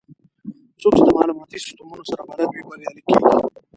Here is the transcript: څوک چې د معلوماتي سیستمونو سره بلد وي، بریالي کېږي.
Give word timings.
څوک 0.79 0.91
چې 0.97 1.03
د 1.05 1.09
معلوماتي 1.17 1.57
سیستمونو 1.65 2.03
سره 2.11 2.21
بلد 2.29 2.49
وي، 2.51 2.61
بریالي 2.67 3.01
کېږي. 3.05 3.29